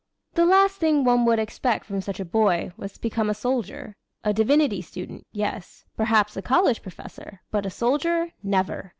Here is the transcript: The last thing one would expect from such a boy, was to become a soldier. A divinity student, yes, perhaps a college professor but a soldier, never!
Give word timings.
The 0.33 0.47
last 0.47 0.77
thing 0.77 1.03
one 1.03 1.25
would 1.25 1.37
expect 1.37 1.85
from 1.85 2.01
such 2.01 2.19
a 2.19 2.25
boy, 2.25 2.71
was 2.75 2.93
to 2.93 3.01
become 3.01 3.29
a 3.29 3.35
soldier. 3.35 3.95
A 4.23 4.33
divinity 4.33 4.81
student, 4.81 5.27
yes, 5.31 5.85
perhaps 5.95 6.35
a 6.35 6.41
college 6.41 6.81
professor 6.81 7.41
but 7.51 7.67
a 7.67 7.69
soldier, 7.69 8.29
never! 8.41 8.89